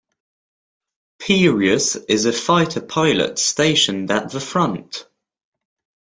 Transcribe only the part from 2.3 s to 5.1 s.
fighter pilot stationed at the front.